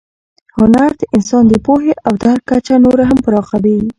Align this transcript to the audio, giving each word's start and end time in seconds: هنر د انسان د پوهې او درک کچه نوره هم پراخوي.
هنر 0.57 0.89
د 0.99 1.01
انسان 1.15 1.43
د 1.47 1.53
پوهې 1.65 1.93
او 2.05 2.13
درک 2.23 2.41
کچه 2.49 2.75
نوره 2.85 3.03
هم 3.09 3.17
پراخوي. 3.25 3.77